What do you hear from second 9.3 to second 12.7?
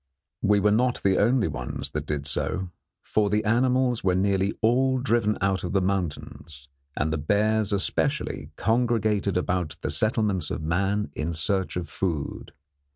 about the settlements of man in search of food.